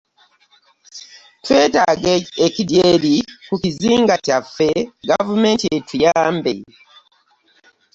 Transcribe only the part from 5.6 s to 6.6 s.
etuyambe.